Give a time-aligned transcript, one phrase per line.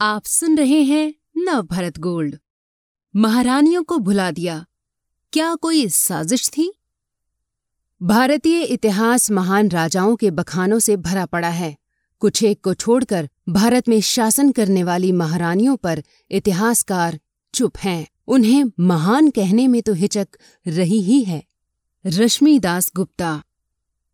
[0.00, 2.36] आप सुन रहे हैं नव भरत गोल्ड।
[3.16, 4.64] महारानियों को भुला दिया।
[5.32, 6.72] क्या कोई साजिश थी?
[8.02, 11.76] भारतीय इतिहास महान राजाओं के बखानों से भरा पड़ा है।
[12.20, 17.18] कुछ एक को छोड़कर भारत में शासन करने वाली महारानियों पर इतिहासकार
[17.54, 20.28] चुप हैं। उन्हें महान कहने में तो हिचक
[20.66, 21.42] रही ही है।
[22.04, 23.42] रश्मि दास गुप्ता,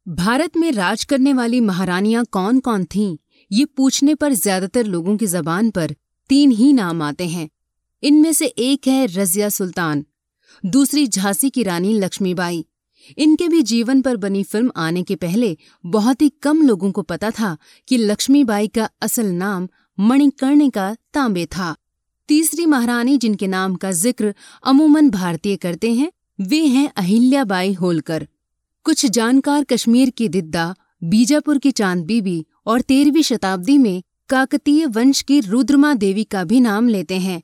[0.06, 3.16] भारत में राज करने वाली महारानियाँ कौन कौन थीं?
[3.50, 5.94] ये पूछने पर ज़्यादातर लोगों की जबान पर
[6.30, 7.48] तीन ही नाम आते हैं।
[8.02, 10.04] इनमें से एक है रजिया सुल्तान,
[10.64, 12.64] दूसरी झांसी की रानी लक्ष्मीबाई।
[13.18, 17.30] इनके भी जीवन पर बनी फ़िल्म आने के पहले बहुत ही कम लोगों को पता
[17.30, 17.56] था
[17.88, 21.74] कि लक्ष्मीबाई का असल नाम मणिकर्णिका तांबे था।
[22.28, 28.26] तीसरी महारानी जिनके नाम का ज़िक्र अमूमन भारतीय करते हैं, वे हैं अहिल्याबाई होलकर।
[28.86, 35.22] कुछ जानकार कश्मीर की दिद्दा, बीजापुर की चाँद बीबी और तेरहवीं शताब्दी में काकतीय वंश
[35.22, 37.42] की रुद्रमा देवी का भी नाम लेते हैं।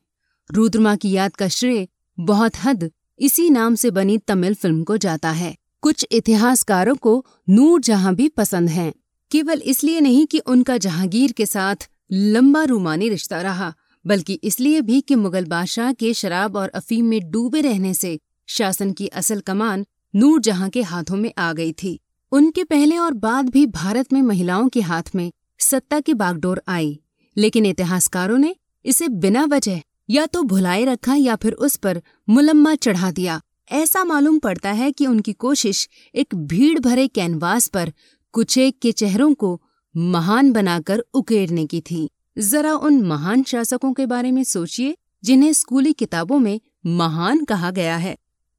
[0.51, 1.87] रुद्रमा की याद का श्रेय
[2.19, 2.91] बहुत हद
[3.21, 8.29] इसी नाम से बनी तमिल फ़िल्म को जाता है। कुछ इतिहासकारों को नूर जहाँ भी
[8.29, 8.93] पसंद हैं।
[9.31, 13.73] केवल इसलिए नहीं कि उनका जहांगीर के साथ लंबा रूमानी रिश्ता रहा,
[14.05, 18.19] बल्कि इसलिए भी कि मुगल बादशाह के शराब और अफीम में डूबे रहने से
[18.49, 21.99] शासन की असल कमान नूर जहाँ के हाथों में आ गई थी।
[22.33, 26.99] उनके पहले और बाद भी भारत में महिलाओं के हाथ में सत्ता की बागडोर आई,
[27.37, 32.75] लेकिन इतिहासकारों ने इसे बिना वजह या तो भुलाए रखा या फिर उस पर मुलम्मा
[32.75, 33.41] चढ़ा दिया।
[33.73, 37.93] ऐसा मालूम पड़ता है कि उनकी कोशिश एक भीड़ भरे कैनवास पर
[38.35, 39.61] कुचेक के चेहरों को
[39.95, 45.93] महान बनाकर उकेरने की थी। जरा उन महान शासकों के बारे में सोचिए, जिन्हें स्कूली
[45.93, 48.17] किताबों में महान कहा गया है।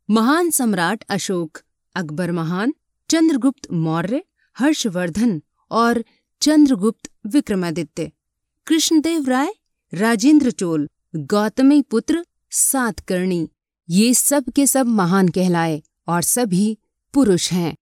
[0.10, 1.58] महान सम्राट अशोक
[1.96, 2.74] अकबर महान
[3.10, 4.24] चंद्रगुप्त मौर्य,
[4.60, 5.42] हर्षवर्धन
[5.72, 6.06] और
[6.42, 8.12] चंद्रगुप्त विक्रमादित्य।
[8.68, 9.54] कृष्णदेव राय,
[9.94, 13.50] राजेंद्र चोल, गौतमी पुत्र, सातकर्णी।
[13.90, 16.78] ये सब के सब महान कहलाए और सभी
[17.14, 17.78] पुरुष हैं।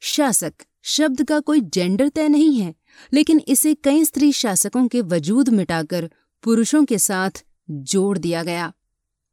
[0.00, 2.74] शासक, शब्द का कोई जेंडर तय नहीं है,
[3.12, 6.10] लेकिन इसे कई स्त्री शासकों के वजूद मिटाकर
[6.42, 8.72] पुरुषों के साथ जोड़ दिया गया।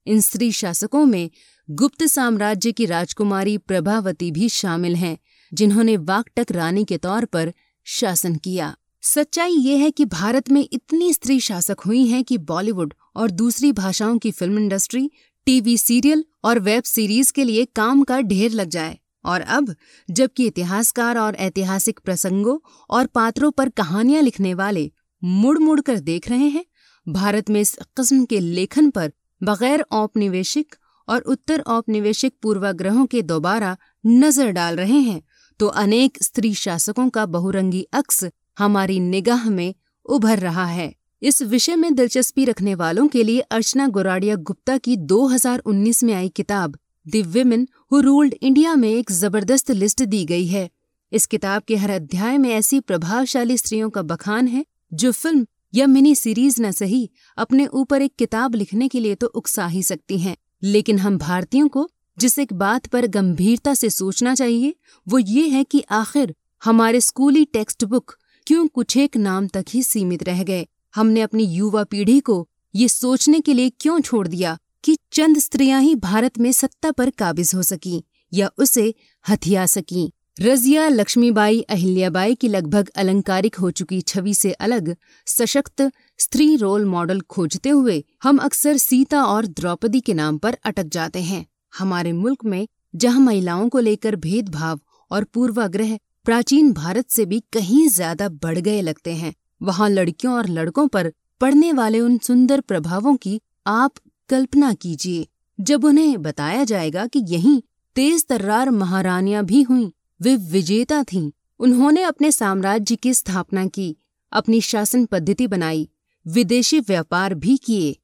[0.08, 1.32] इन स्त्री शासकों में
[1.72, 5.18] गुप्त साम्राज्य की राजकुमारी प्रभावती भी शामिल हैं।
[5.54, 7.54] जिन्होंने वाकटक रानी के तौर पर
[7.86, 12.94] शासन किया। सच्चाई ये है कि भारत में इतनी स्त्री शासक हुई हैं कि बॉलीवुड
[13.16, 15.12] और दूसरी भाषाओं की फ़िल्म इंडस्ट्री,
[15.46, 19.76] टीवी सीरियल और वेब सीरीज़ के लिए काम का ढेर लग जाए। और अब,
[20.12, 22.58] जबकि इतिहासकार और ऐतिहासिक प्रसंगों
[22.90, 24.92] और पात्रों पर कहानियाँ लिखने वाले
[25.24, 26.66] मुड़ मुड़ कर देख रहे हैं,
[27.08, 29.12] भारत में इस किस्म के लेखन पर
[29.44, 30.76] बगैर औपनिवेशिक
[31.10, 35.22] और उत्तर औपनिवेशिक पूर्वाग्रहों के दोबारा नज़र डाल रहे हैं
[35.60, 38.26] तो अनेक स्त्री शासकों का बहुरंगी अक्स
[38.58, 39.74] हमारी निगाह में
[40.06, 44.98] उभर रहा है। इस विषय में दिलचस्पी रखने वालों के लिए अर्चना गोराडिया गुप्ता की
[44.98, 46.78] 2019 में आई किताब,
[47.08, 50.70] the women who ruled India में एक ज़बरदस्त लिस्ट दी गई है।
[51.12, 55.88] इस किताब के हर अध्याय में ऐसी प्रभावशाली स्त्रियों का बखान है, जो फ़िल्म या
[55.88, 60.18] मिनी सीरीज़ न सही अपने ऊपर एक किताब लिखने के लिए तो उकसा ही सकती
[60.18, 64.76] हैं। लेकिन हम भारतीयों को जिस एक बात पर गंभीरता से सोचना चाहिए,
[65.08, 68.16] वो ये है कि आखिर हमारे स्कूली टेक्स्ट बुक
[68.48, 70.68] क्यों कुछ एक नाम तक ही सीमित रह गए?
[70.96, 75.82] हमने अपनी युवा पीढ़ी को ये सोचने के लिए क्यों छोड़ दिया कि चंद स्त्रियाँ
[75.82, 78.04] ही भारत में सत्ता पर काबिज हो सकी
[78.34, 78.94] या उसे
[79.30, 80.12] हथिया सकी?
[80.42, 84.96] रजिया लक्ष्मीबाई अहिल्याबाई की लगभग अलंकारिक हो चुकी छवि से अलग,
[85.28, 90.84] सशक्त स्त्री रोल मॉडल खोजते हुए हम अक्सर सीता और द्रौपदी के नाम पर अटक
[90.84, 94.80] जाते हैं। हमारे मुल्क में जहाँ महिलाओं को लेकर भेदभाव
[95.12, 100.48] और पूर्वाग्रह प्राचीन भारत से भी कहीं ज़्यादा बढ़ गए लगते हैं, वहाँ लड़कियों और
[100.50, 103.94] लड़कों पर पड़ने वाले उन सुंदर प्रभावों की आप
[104.30, 105.28] कल्पना कीजिए,
[105.60, 107.62] जब उन्हें बताया जाएगा कि यहीं
[107.96, 109.90] तेज तर्रार महारानियाँ भी हुईं,
[110.22, 113.96] वे विजेता थीं, उन्होंने अपने साम्राज्य की स्थापना की,
[114.32, 115.88] अपनी शासन पद्धति बनाई,
[116.26, 117.96] विदेशी व्यापार भी किए।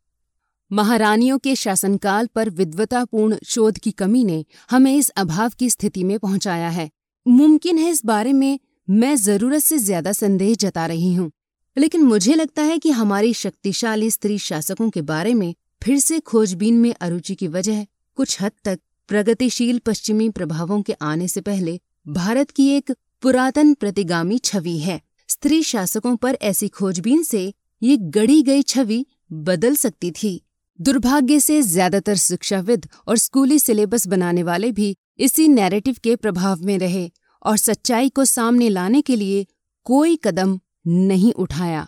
[0.71, 6.17] महारानियों के शासनकाल पर विद्वतापूर्ण शोध की कमी ने हमें इस अभाव की स्थिति में
[6.19, 6.89] पहुँचाया है।
[7.25, 11.31] मुमकिन है इस बारे में मैं ज़रूरत से ज़्यादा संदेह जता रही हूँ,
[11.77, 15.53] लेकिन मुझे लगता है कि हमारी शक्तिशाली स्त्री शासकों के बारे में
[15.83, 17.83] फिर से खोजबीन में अरुचि की वजह
[18.17, 18.79] कुछ हद तक
[19.09, 21.79] प्रगतिशील पश्चिमी प्रभावों के आने से पहले
[22.09, 22.91] भारत की एक
[23.21, 29.75] पुरातन प्रतिगामी छवि है। स्त्री शासकों पर ऐसी खोजबीन से ये गढ़ी गई छवि बदल
[29.75, 30.41] सकती थी।
[30.81, 36.77] दुर्भाग्य से ज़्यादातर शिक्षाविद और स्कूली सिलेबस बनाने वाले भी इसी नैरेटिव के प्रभाव में
[36.79, 37.09] रहे
[37.45, 39.45] और सच्चाई को सामने लाने के लिए
[39.85, 41.87] कोई कदम नहीं उठाया।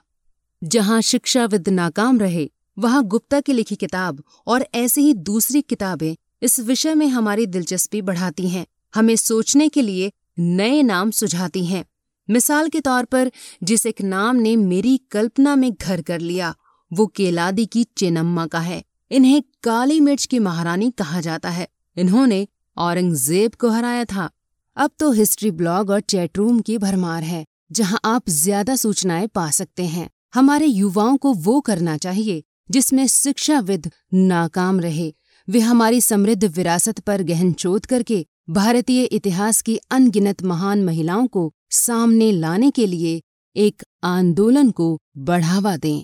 [0.62, 6.60] जहाँ शिक्षाविद नाकाम रहे, वहाँ गुप्ता की लिखी किताब और ऐसी ही दूसरी किताबें इस
[6.60, 11.86] विषय में हमारी दिलचस्पी बढ़ाती हैं, हमें सोचने के लिए नए नाम सुझाती हैं।
[12.30, 13.32] मिसाल के तौर पर,
[13.64, 16.56] जिस एक नाम ने मेरी कल्पना में घर कर लिया
[16.94, 21.68] वो केलादी की चेनम्मा का है। इन्हें काली मिर्च की महारानी कहा जाता है।
[21.98, 22.48] इन्होंने
[22.78, 24.30] औरंगज़ेब को हराया था।
[24.78, 29.86] अब तो हिस्ट्री ब्लॉग और चैटरूम की भरमार है, जहाँ आप ज़्यादा सूचनाएँ पा सकते
[29.86, 35.14] हैं। हमारे युवाओं को वो करना चाहिए, जिसमें शिक्षाविद नाकाम रहे।
[35.48, 41.52] वे हमारी समृद्ध विरासत पर गहन चोट करके भारतीय इतिहास की अनगिनत महान महिलाओं को
[41.72, 43.22] सामने लाने के लिए
[43.56, 46.04] एक आंदोलन को बढ़ावा दें।